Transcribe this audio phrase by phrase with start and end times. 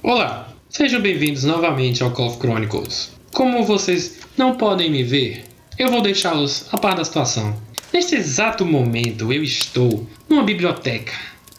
[0.00, 3.10] Olá, sejam bem-vindos novamente ao Call of Chronicles.
[3.34, 5.42] Como vocês não podem me ver,
[5.76, 7.60] eu vou deixá-los a par da situação.
[7.92, 11.12] Neste exato momento eu estou numa biblioteca.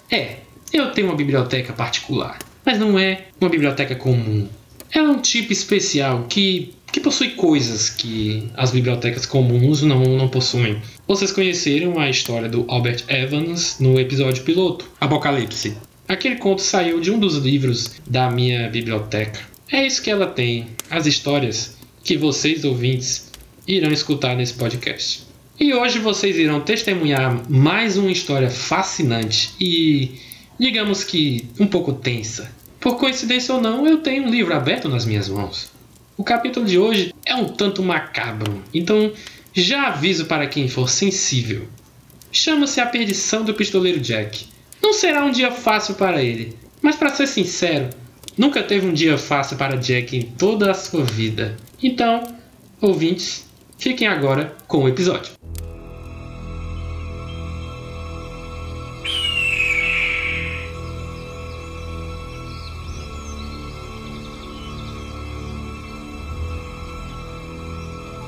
[0.10, 0.38] É,
[0.72, 4.48] eu tenho uma biblioteca particular, mas não é uma biblioteca comum.
[4.90, 10.30] Ela é um tipo especial que, que possui coisas que as bibliotecas comuns não, não
[10.30, 10.82] possuem.
[11.06, 15.76] Vocês conheceram a história do Albert Evans no episódio piloto, Apocalipse.
[16.10, 19.42] Aquele conto saiu de um dos livros da minha biblioteca.
[19.72, 23.32] É isso que ela tem, as histórias que vocês ouvintes
[23.68, 25.28] irão escutar nesse podcast.
[25.60, 30.14] E hoje vocês irão testemunhar mais uma história fascinante e,
[30.60, 32.52] digamos que, um pouco tensa.
[32.80, 35.72] Por coincidência ou não, eu tenho um livro aberto nas minhas mãos.
[36.18, 39.14] O capítulo de hoje é um tanto macabro, então
[39.54, 41.68] já aviso para quem for sensível.
[42.32, 44.50] Chama-se A Perdição do Pistoleiro Jack
[44.82, 47.90] não será um dia fácil para ele, mas para ser sincero,
[48.38, 51.58] nunca teve um dia fácil para Jack em toda a sua vida.
[51.82, 52.24] Então,
[52.82, 53.46] ouvintes,
[53.78, 55.34] fiquem agora com o episódio.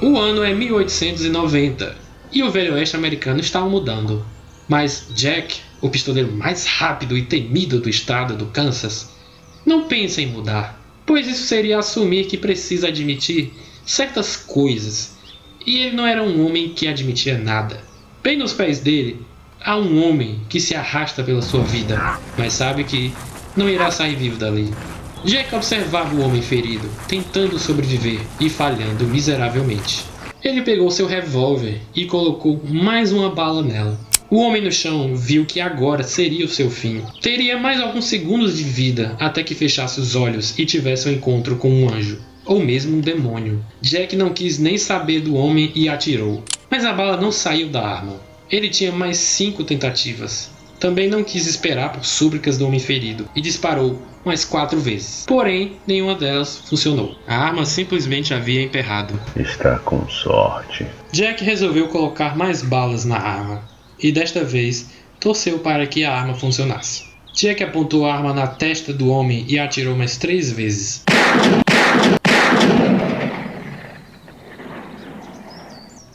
[0.02, 1.96] O ano é 1890
[2.32, 4.26] e o Velho Oeste americano está mudando.
[4.68, 9.10] Mas Jack o pistoleiro mais rápido e temido do estado do Kansas,
[9.66, 13.54] não pensa em mudar, pois isso seria assumir que precisa admitir
[13.86, 15.18] certas coisas,
[15.66, 17.84] e ele não era um homem que admitia nada.
[18.24, 19.20] Bem nos pés dele
[19.60, 23.14] há um homem que se arrasta pela sua vida, mas sabe que
[23.56, 24.72] não irá sair vivo dali.
[25.24, 30.04] Jack observava o homem ferido, tentando sobreviver e falhando miseravelmente.
[30.44, 34.00] Ele pegou seu revólver e colocou mais uma bala nela.
[34.32, 37.04] O homem no chão viu que agora seria o seu fim.
[37.22, 41.58] Teria mais alguns segundos de vida até que fechasse os olhos e tivesse um encontro
[41.58, 43.62] com um anjo, ou mesmo um demônio.
[43.82, 47.86] Jack não quis nem saber do homem e atirou, mas a bala não saiu da
[47.86, 48.22] arma.
[48.50, 50.50] Ele tinha mais cinco tentativas.
[50.80, 55.26] Também não quis esperar por súplicas do homem ferido e disparou mais quatro vezes.
[55.28, 57.18] Porém, nenhuma delas funcionou.
[57.28, 59.14] A arma simplesmente havia emperrado.
[59.36, 60.88] Está com sorte.
[61.12, 63.71] Jack resolveu colocar mais balas na arma
[64.02, 64.90] e desta vez
[65.20, 67.04] torceu para que a arma funcionasse.
[67.34, 71.04] Jack apontou a arma na testa do homem e atirou mais três vezes.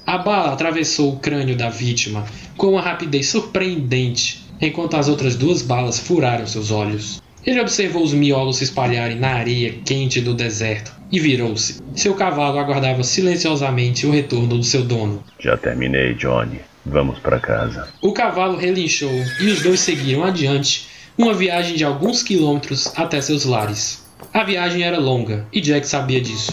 [0.06, 2.24] A bala atravessou o crânio da vítima
[2.56, 7.22] com uma rapidez surpreendente, enquanto as outras duas balas furaram seus olhos.
[7.44, 11.80] Ele observou os miolos se espalharem na areia quente do deserto e virou-se.
[11.94, 15.22] Seu cavalo aguardava silenciosamente o retorno do seu dono.
[15.38, 16.60] Já terminei, Johnny.
[16.88, 17.88] Vamos para casa.
[18.00, 19.10] O cavalo relinchou
[19.40, 20.86] e os dois seguiram adiante,
[21.18, 24.06] uma viagem de alguns quilômetros até seus lares.
[24.32, 26.52] A viagem era longa e Jack sabia disso.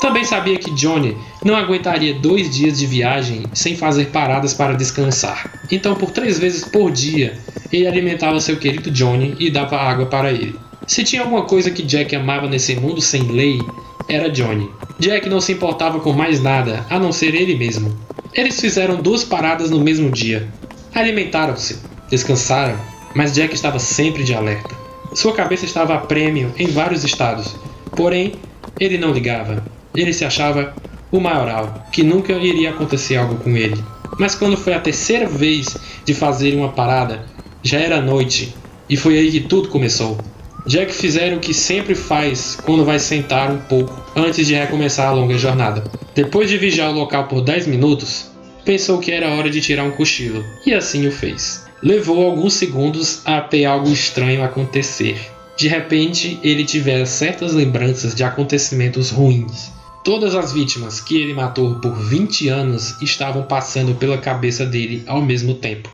[0.00, 5.52] Também sabia que Johnny não aguentaria dois dias de viagem sem fazer paradas para descansar.
[5.70, 7.38] Então, por três vezes por dia,
[7.72, 10.54] ele alimentava seu querido Johnny e dava água para ele.
[10.86, 13.60] Se tinha alguma coisa que Jack amava nesse mundo sem lei,
[14.08, 14.68] era Johnny.
[14.98, 17.96] Jack não se importava com mais nada a não ser ele mesmo.
[18.34, 20.48] Eles fizeram duas paradas no mesmo dia.
[20.94, 21.78] Alimentaram-se,
[22.10, 22.76] descansaram,
[23.14, 24.74] mas Jack estava sempre de alerta.
[25.14, 27.54] Sua cabeça estava a prêmio em vários estados,
[27.94, 28.34] porém,
[28.80, 29.62] ele não ligava.
[29.94, 30.74] Ele se achava
[31.10, 33.82] o maioral, que nunca iria acontecer algo com ele.
[34.18, 37.26] Mas quando foi a terceira vez de fazer uma parada,
[37.62, 38.54] já era noite,
[38.88, 40.18] e foi aí que tudo começou.
[40.66, 45.12] Jack fizeram o que sempre faz quando vai sentar um pouco antes de recomeçar a
[45.12, 45.82] longa jornada.
[46.14, 48.30] Depois de vigiar o local por 10 minutos,
[48.64, 51.64] pensou que era hora de tirar um cochilo, e assim o fez.
[51.82, 55.18] Levou alguns segundos até algo estranho acontecer.
[55.56, 59.72] De repente, ele tivera certas lembranças de acontecimentos ruins.
[60.04, 65.20] Todas as vítimas que ele matou por 20 anos estavam passando pela cabeça dele ao
[65.20, 65.90] mesmo tempo.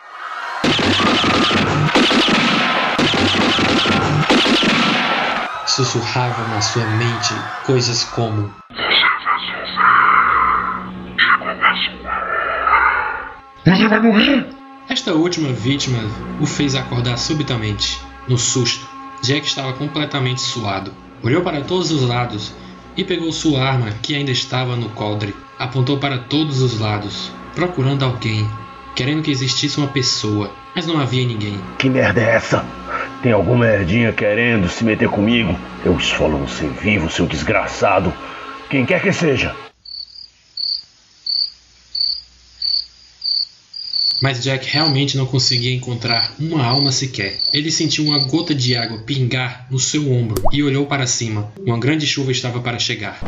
[5.66, 7.34] Sussurrava na sua mente
[7.64, 8.52] coisas como:
[13.64, 14.46] Você vai morrer!
[14.88, 15.98] Esta última vítima
[16.40, 18.88] o fez acordar subitamente, no susto.
[19.22, 20.92] Jack estava completamente suado.
[21.22, 22.52] Olhou para todos os lados
[22.96, 25.34] e pegou sua arma que ainda estava no coldre.
[25.58, 28.48] Apontou para todos os lados, procurando alguém,
[28.98, 31.56] querendo que existisse uma pessoa, mas não havia ninguém.
[31.78, 32.66] Que merda é essa?
[33.22, 35.56] Tem alguma merdinha querendo se meter comigo?
[35.84, 38.12] Eu esfolo você vivo, seu desgraçado.
[38.68, 39.54] Quem quer que seja.
[44.20, 47.38] Mas Jack realmente não conseguia encontrar uma alma sequer.
[47.52, 51.52] Ele sentiu uma gota de água pingar no seu ombro e olhou para cima.
[51.64, 53.20] Uma grande chuva estava para chegar.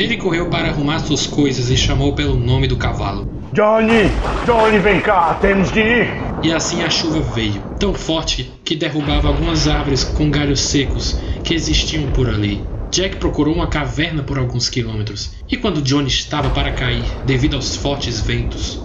[0.00, 3.26] Ele correu para arrumar suas coisas e chamou pelo nome do cavalo.
[3.52, 4.10] Johnny!
[4.46, 5.34] Johnny, vem cá!
[5.34, 6.08] Temos de ir!
[6.42, 11.52] E assim a chuva veio, tão forte que derrubava algumas árvores com galhos secos que
[11.52, 12.64] existiam por ali.
[12.90, 17.76] Jack procurou uma caverna por alguns quilômetros, e quando Johnny estava para cair, devido aos
[17.76, 18.78] fortes ventos,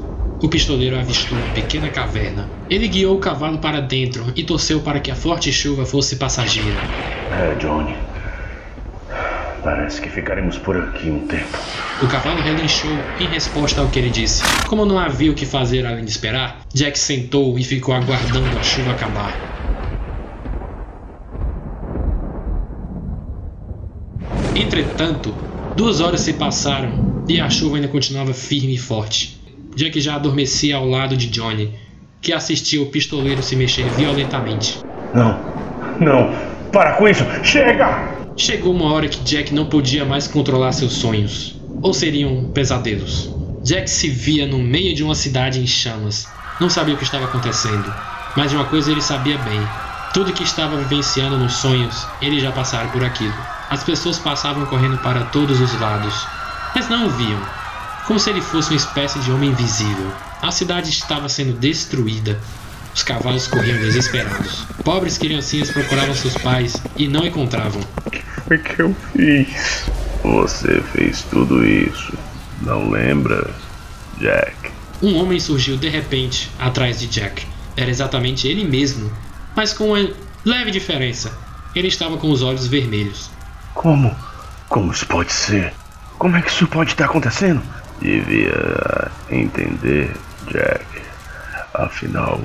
[0.44, 2.50] o pistoleiro avistou uma pequena caverna.
[2.69, 6.77] Ele guiou o cavalo para dentro e torceu para que a forte chuva fosse passageira.
[7.31, 7.95] É, Johnny.
[9.65, 11.57] Parece que ficaremos por aqui um tempo.
[12.00, 14.44] O cavalo relinchou em resposta ao que ele disse.
[14.67, 18.62] Como não havia o que fazer além de esperar, Jack sentou e ficou aguardando a
[18.62, 19.33] chuva acabar.
[24.56, 25.33] Entretanto,
[25.75, 29.41] duas horas se passaram e a chuva ainda continuava firme e forte.
[29.75, 31.73] Jack já adormecia ao lado de Johnny,
[32.21, 34.83] que assistia o pistoleiro se mexer violentamente.
[35.12, 35.39] Não,
[36.00, 36.31] não,
[36.71, 37.25] para com isso!
[37.44, 38.14] Chega!
[38.38, 41.56] Chegou uma hora que Jack não podia mais controlar seus sonhos.
[41.82, 43.30] Ou seriam pesadelos?
[43.64, 46.28] Jack se via no meio de uma cidade em chamas.
[46.60, 47.94] Não sabia o que estava acontecendo,
[48.36, 49.60] mas de uma coisa ele sabia bem:
[50.14, 53.34] tudo que estava vivenciando nos sonhos, ele já passara por aquilo.
[53.70, 56.28] As pessoas passavam correndo para todos os lados,
[56.76, 57.42] mas não o viam,
[58.06, 60.12] como se ele fosse uma espécie de homem invisível.
[60.42, 62.38] A cidade estava sendo destruída.
[62.94, 64.66] Os cavalos corriam desesperados.
[64.84, 67.82] Pobres criancinhas procuravam seus pais e não encontravam.
[68.45, 69.89] O que foi que eu fiz?
[70.21, 72.13] Você fez tudo isso.
[72.62, 73.50] Não lembra,
[74.19, 74.71] Jack?
[75.01, 77.44] Um homem surgiu de repente atrás de Jack.
[77.75, 79.12] Era exatamente ele mesmo,
[79.56, 80.12] mas com uma
[80.45, 81.36] leve diferença.
[81.75, 83.31] Ele estava com os olhos vermelhos.
[83.74, 84.15] Como?
[84.69, 85.74] Como isso pode ser?
[86.19, 87.63] Como é que isso pode estar acontecendo?
[88.00, 90.15] Devia entender,
[90.51, 90.86] Jack.
[91.74, 92.39] Afinal,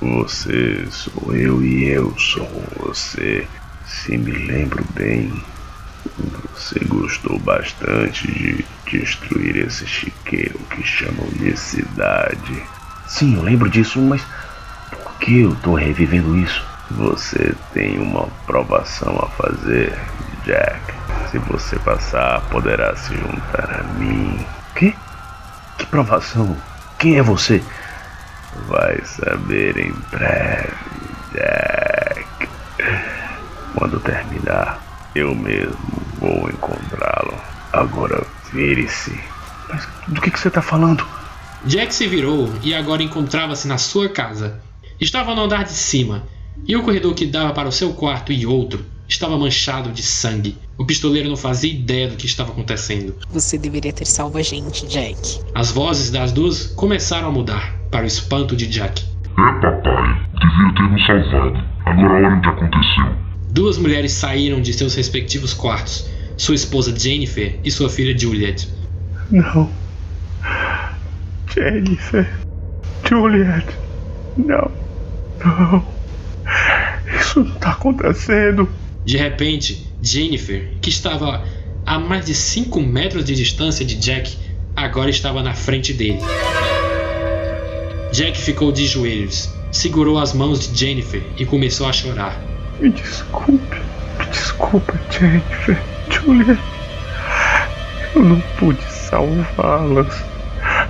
[0.00, 2.48] você sou eu e eu sou
[2.80, 3.46] você.
[3.92, 5.32] Se me lembro bem,
[6.52, 12.62] você gostou bastante de destruir esse chiqueiro que chamam de cidade.
[13.06, 14.20] Sim, eu lembro disso, mas
[14.90, 16.64] por que eu tô revivendo isso?
[16.90, 19.96] Você tem uma provação a fazer,
[20.44, 20.80] Jack.
[21.30, 24.44] Se você passar, poderá se juntar a mim.
[24.74, 24.96] Que?
[25.78, 26.56] Que provação?
[26.98, 27.62] Quem é você?
[28.66, 30.72] Vai saber em breve,
[31.32, 31.71] Jack.
[33.74, 35.76] Quando terminar, eu mesmo
[36.18, 37.34] vou encontrá-lo.
[37.72, 39.18] Agora vire-se.
[39.68, 41.04] Mas do que, que você tá falando?
[41.64, 44.60] Jack se virou e agora encontrava-se na sua casa.
[45.00, 46.24] Estava no andar de cima,
[46.66, 50.56] e o corredor que dava para o seu quarto e outro estava manchado de sangue.
[50.78, 53.14] O pistoleiro não fazia ideia do que estava acontecendo.
[53.30, 55.40] Você deveria ter salvo a gente, Jack.
[55.54, 59.04] As vozes das duas começaram a mudar, para o espanto de Jack.
[59.04, 60.26] É, papai.
[60.40, 61.64] Devia ter nos salvado.
[61.84, 63.21] Agora olha o que aconteceu.
[63.52, 66.06] Duas mulheres saíram de seus respectivos quartos,
[66.38, 68.66] sua esposa Jennifer e sua filha Juliet.
[69.30, 69.70] Não.
[71.54, 72.26] Jennifer.
[73.06, 73.66] Juliet.
[74.38, 74.70] Não.
[75.44, 75.86] Não.
[77.20, 78.66] Isso não tá acontecendo.
[79.04, 81.44] De repente, Jennifer, que estava
[81.84, 84.34] a mais de 5 metros de distância de Jack,
[84.74, 86.20] agora estava na frente dele.
[88.14, 92.51] Jack ficou de joelhos, segurou as mãos de Jennifer e começou a chorar.
[92.82, 93.76] Me desculpe.
[94.18, 95.78] Me desculpa, Jennifer.
[96.10, 96.58] Juliet.
[98.12, 100.24] Eu não pude salvá-las.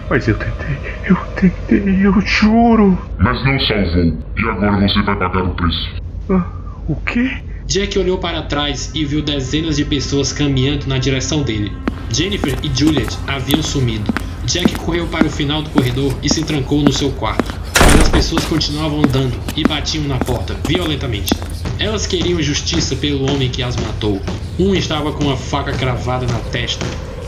[0.08, 0.78] Mas eu tentei.
[1.04, 2.98] Eu tentei, eu juro.
[3.18, 4.18] Mas não salvou.
[4.38, 5.90] E agora você vai pagar o preço.
[6.30, 6.46] Ah,
[6.88, 7.30] o quê?
[7.66, 11.76] Jack olhou para trás e viu dezenas de pessoas caminhando na direção dele.
[12.10, 14.10] Jennifer e Juliet haviam sumido.
[14.46, 17.54] Jack correu para o final do corredor e se trancou no seu quarto.
[17.78, 21.34] Mas as pessoas continuavam andando e batiam na porta violentamente.
[21.78, 24.20] Elas queriam justiça pelo homem que as matou.
[24.58, 26.84] Um estava com uma faca cravada na testa,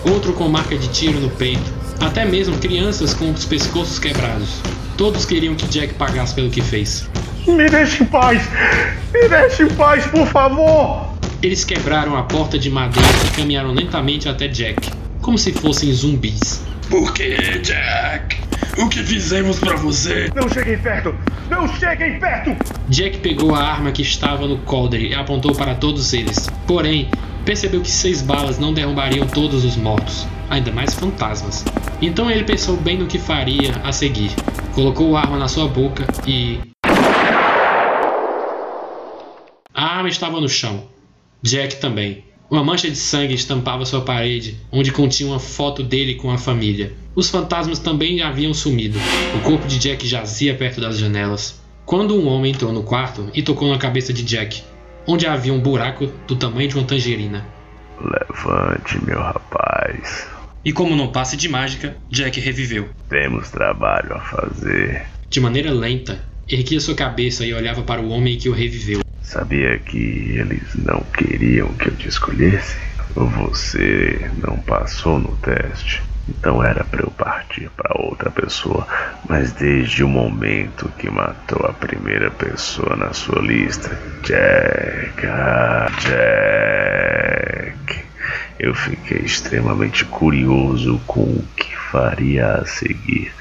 [0.08, 4.60] outro com marca de tiro no peito, até mesmo crianças com os pescoços quebrados.
[4.96, 7.08] Todos queriam que Jack pagasse pelo que fez.
[7.46, 8.42] Me deixe em paz!
[9.12, 11.14] Me deixe em paz, por favor!
[11.42, 14.88] Eles quebraram a porta de madeira e caminharam lentamente até Jack,
[15.20, 16.62] como se fossem zumbis.
[16.88, 18.43] Por que, Jack?
[18.76, 20.28] O que fizemos pra você?
[20.34, 21.14] Não cheguem perto!
[21.48, 22.56] Não cheguem perto!
[22.88, 26.50] Jack pegou a arma que estava no coldre e apontou para todos eles.
[26.66, 27.08] Porém,
[27.44, 31.64] percebeu que seis balas não derrubariam todos os mortos, ainda mais fantasmas.
[32.02, 34.32] Então ele pensou bem no que faria a seguir.
[34.74, 36.58] Colocou a arma na sua boca e.
[39.72, 40.82] A arma estava no chão.
[41.40, 42.24] Jack também.
[42.50, 46.92] Uma mancha de sangue estampava sua parede, onde continha uma foto dele com a família.
[47.14, 48.98] Os fantasmas também haviam sumido.
[49.36, 51.62] O corpo de Jack jazia perto das janelas.
[51.86, 54.64] Quando um homem entrou no quarto e tocou na cabeça de Jack,
[55.06, 57.46] onde havia um buraco do tamanho de uma tangerina.
[58.00, 60.26] Levante, meu rapaz.
[60.64, 62.88] E como não passe de mágica, Jack reviveu.
[63.08, 65.06] Temos trabalho a fazer.
[65.30, 69.02] De maneira lenta, erguia sua cabeça e olhava para o homem que o reviveu.
[69.22, 72.76] Sabia que eles não queriam que eu te escolhesse?
[73.14, 76.02] Você não passou no teste.
[76.28, 78.86] Então era para eu partir para outra pessoa,
[79.28, 88.04] mas desde o momento que matou a primeira pessoa na sua lista, Jack, ah, Jack,
[88.58, 93.32] eu fiquei extremamente curioso com o que faria a seguir.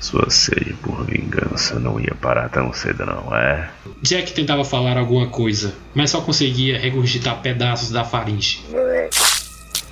[0.00, 3.68] Sua sede por vingança não ia parar tão cedo, não é?
[4.02, 8.64] Jack tentava falar alguma coisa, mas só conseguia regurgitar pedaços da faringe.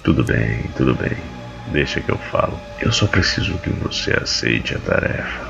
[0.02, 1.37] Tudo bem, tudo bem.
[1.72, 2.58] Deixa que eu falo.
[2.80, 5.48] Eu só preciso que você aceite a tarefa.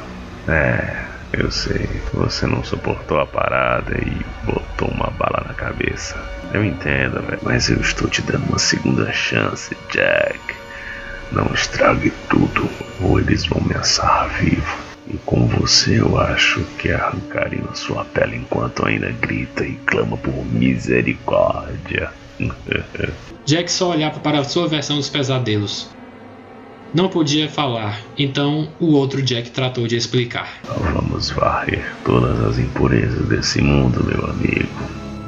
[0.48, 1.88] É, eu sei.
[2.14, 6.16] Você não suportou a parada e botou uma bala na cabeça.
[6.52, 7.40] Eu entendo, velho.
[7.42, 10.40] Mas eu estou te dando uma segunda chance, Jack.
[11.30, 12.68] Não estrague tudo,
[13.02, 14.78] ou eles vão me assar vivo.
[15.06, 20.44] E com você eu acho que arrancariam sua pele enquanto ainda grita e clama por
[20.46, 22.10] misericórdia.
[23.44, 25.90] Jack só olhava para a sua versão dos pesadelos.
[26.94, 30.54] Não podia falar, então o outro Jack tratou de explicar.
[30.94, 34.68] Vamos varrer todas as impurezas desse mundo, meu amigo.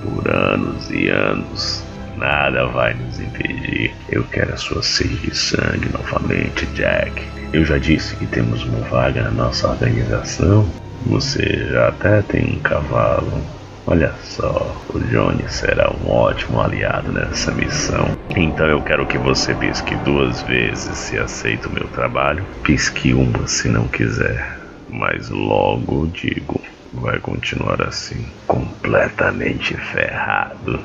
[0.02, 1.84] Por anos e anos.
[2.16, 3.94] Nada vai nos impedir.
[4.10, 7.22] Eu quero a sua sede de sangue novamente, Jack.
[7.52, 10.66] Eu já disse que temos uma vaga na nossa organização.
[11.06, 13.42] Você já até tem um cavalo.
[13.90, 18.16] Olha só, o Johnny será um ótimo aliado nessa missão.
[18.36, 22.46] Então eu quero que você pisque duas vezes se aceita o meu trabalho.
[22.62, 24.60] Pisque uma se não quiser.
[24.88, 26.60] Mas logo digo,
[26.92, 30.78] vai continuar assim, completamente ferrado.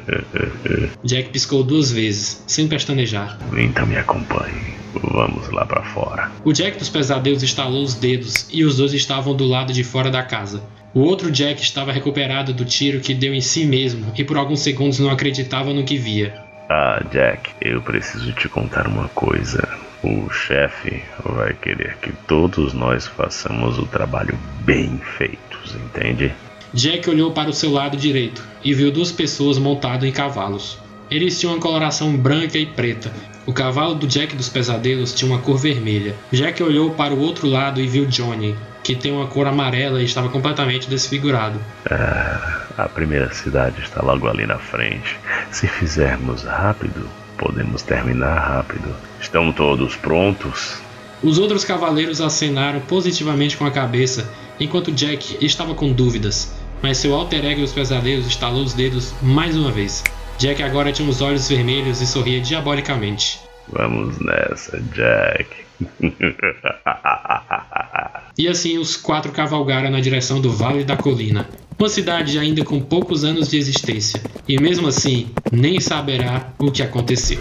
[1.04, 3.38] Jack piscou duas vezes, sem pestanejar.
[3.54, 4.80] então me acompanhe.
[4.94, 6.32] Vamos lá para fora.
[6.42, 10.10] O Jack dos pesadelos estalou os dedos e os dois estavam do lado de fora
[10.10, 10.62] da casa.
[10.92, 14.60] O outro Jack estava recuperado do tiro que deu em si mesmo e por alguns
[14.60, 16.34] segundos não acreditava no que via.
[16.68, 19.68] Ah, Jack, eu preciso te contar uma coisa.
[20.02, 26.32] O chefe vai querer que todos nós façamos o trabalho bem feitos, entende?
[26.72, 30.78] Jack olhou para o seu lado direito e viu duas pessoas montadas em cavalos.
[31.10, 33.12] Eles tinham uma coloração branca e preta.
[33.44, 36.14] O cavalo do Jack dos Pesadelos tinha uma cor vermelha.
[36.30, 40.04] Jack olhou para o outro lado e viu Johnny, que tem uma cor amarela e
[40.04, 41.58] estava completamente desfigurado.
[41.90, 45.16] Ah, a primeira cidade está logo ali na frente.
[45.50, 48.94] Se fizermos rápido, podemos terminar rápido.
[49.20, 50.78] Estão todos prontos?
[51.22, 57.14] Os outros cavaleiros acenaram positivamente com a cabeça, enquanto Jack estava com dúvidas, mas seu
[57.14, 60.04] alter ego dos pesadelos estalou os dedos mais uma vez.
[60.40, 63.38] Jack agora tinha os olhos vermelhos e sorria diabolicamente.
[63.68, 65.50] Vamos nessa, Jack.
[68.38, 71.46] e assim os quatro cavalgaram na direção do Vale da Colina,
[71.78, 74.18] uma cidade ainda com poucos anos de existência,
[74.48, 77.38] e mesmo assim nem saberá o que aconteceu.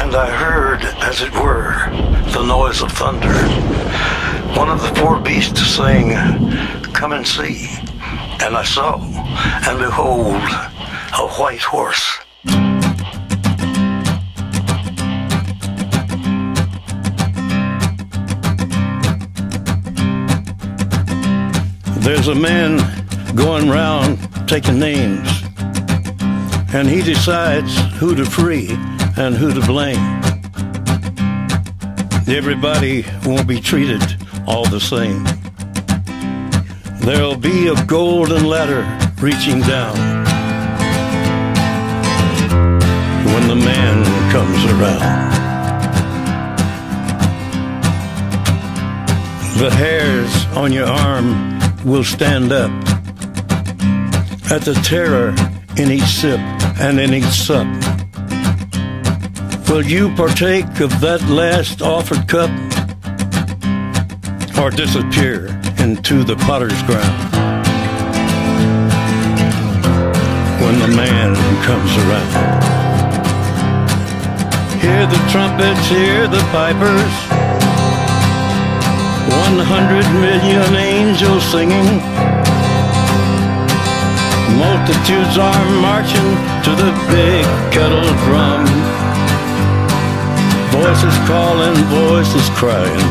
[0.00, 1.74] And I heard, as it were,
[2.32, 3.28] the noise of thunder.
[4.56, 6.10] One of the four beasts saying,
[6.92, 7.68] Come and see.
[8.40, 9.00] And I saw,
[9.68, 10.42] and behold,
[11.18, 12.18] a white horse.
[22.04, 22.78] There's a man
[23.34, 24.18] going round
[24.48, 25.28] taking names,
[26.72, 28.68] and he decides who to free
[29.16, 30.20] and who to blame.
[32.28, 34.02] Everybody won't be treated
[34.46, 35.24] all the same.
[37.00, 38.82] There'll be a golden ladder
[39.20, 39.96] reaching down
[43.26, 45.24] when the man comes around.
[49.58, 52.70] The hairs on your arm will stand up
[54.50, 55.34] at the terror
[55.76, 56.40] in each sip
[56.80, 57.66] and in each sup.
[59.68, 62.50] Will you partake of that last offered cup
[64.60, 65.46] or disappear
[65.78, 67.18] into the potter's ground
[70.62, 71.34] when the man
[71.64, 72.32] comes around?
[74.80, 77.14] Hear the trumpets, hear the pipers.
[79.44, 82.00] One hundred million angels singing.
[84.56, 86.30] Multitudes are marching
[86.64, 88.64] to the big kettle drum.
[90.70, 93.10] Voices calling, voices crying.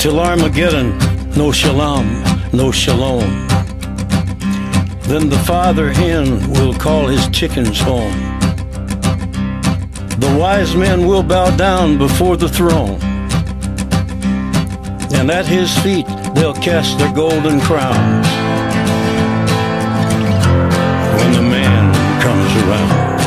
[0.00, 0.96] Till Armageddon,
[1.36, 2.22] no shalom,
[2.54, 3.46] no shalom.
[5.02, 8.18] Then the father hen will call his chickens home.
[10.18, 12.98] The wise men will bow down before the throne.
[15.12, 18.26] And at his feet they'll cast their golden crowns.
[21.18, 21.92] When the man
[22.22, 23.20] comes around.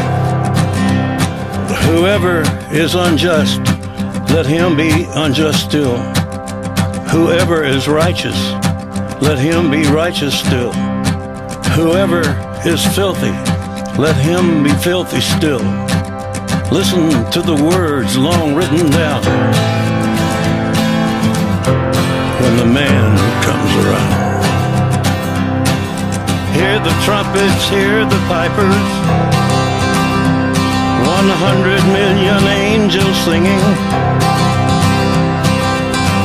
[1.84, 2.42] Whoever
[2.76, 3.62] is unjust,
[4.32, 6.13] let him be unjust still.
[7.14, 8.36] Whoever is righteous,
[9.22, 10.74] let him be righteous still.
[11.78, 12.22] Whoever
[12.66, 13.30] is filthy,
[14.02, 15.62] let him be filthy still.
[16.72, 19.22] Listen to the words long written down
[22.42, 24.44] when the man comes around.
[26.56, 28.90] Hear the trumpets, hear the pipers.
[31.06, 34.33] One hundred million angels singing.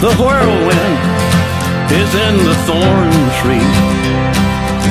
[0.00, 0.98] The whirlwind
[1.92, 3.70] is in the thorn tree.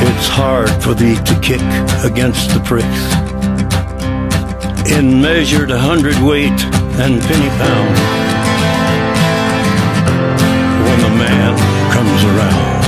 [0.08, 1.62] It's hard for thee to kick
[2.06, 3.02] against the pricks.
[4.92, 6.62] In measured hundredweight
[7.02, 7.96] and penny pound.
[10.86, 11.58] When the man
[11.92, 12.79] comes around.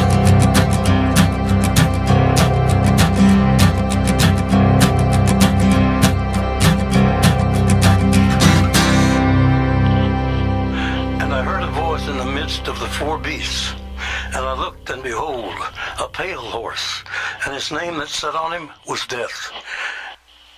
[17.62, 19.52] His name that sat on him was Death,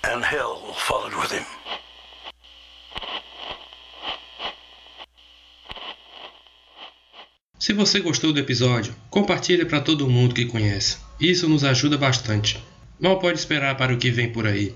[0.06, 1.46] and hell followed with him.
[7.60, 10.98] Se você gostou do episódio, compartilhe para todo mundo que conhece.
[11.20, 12.62] Isso nos ajuda bastante.
[13.00, 14.76] Mal pode esperar para o que vem por aí.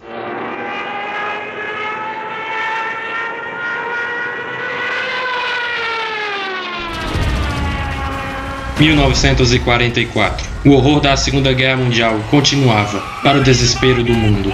[8.80, 14.54] (1944) O horror da Segunda Guerra Mundial continuava, para o desespero do mundo.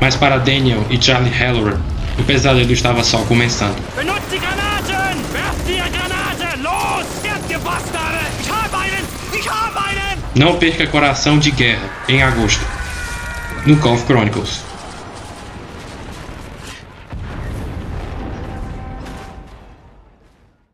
[0.00, 1.80] Mas para Daniel e Charlie Halloran,
[2.18, 3.76] o pesadelo estava só começando.
[10.34, 12.64] Não perca Coração de Guerra, em agosto,
[13.66, 14.73] no Call of Chronicles.